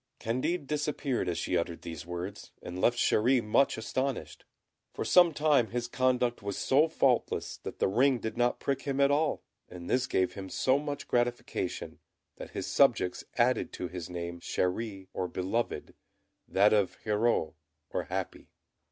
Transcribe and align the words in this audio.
Candid 0.17 0.65
disappeared 0.65 1.29
as 1.29 1.37
she 1.37 1.55
uttered 1.55 1.83
these 1.83 2.07
words, 2.07 2.51
and 2.63 2.81
left 2.81 2.97
Chéri 2.97 3.39
much 3.43 3.77
astonished. 3.77 4.45
For 4.95 5.05
some 5.05 5.31
time 5.31 5.67
his 5.67 5.87
conduct 5.87 6.41
was 6.41 6.57
so 6.57 6.87
faultless 6.87 7.57
that 7.57 7.77
the 7.77 7.87
ring 7.87 8.17
did 8.17 8.35
not 8.35 8.59
prick 8.59 8.81
him 8.81 8.99
at 8.99 9.11
all, 9.11 9.43
and 9.69 9.87
this 9.87 10.07
gave 10.07 10.33
him 10.33 10.49
so 10.49 10.79
much 10.79 11.07
gratification, 11.07 11.99
that 12.37 12.49
his 12.49 12.65
subjects 12.65 13.23
added 13.37 13.71
to 13.73 13.89
his 13.89 14.09
name 14.09 14.39
Chéri, 14.39 15.07
or 15.13 15.27
Beloved, 15.27 15.93
that 16.47 16.73
of 16.73 16.97
Heureux, 17.03 17.53
or 17.91 18.03
Happy. 18.05 18.47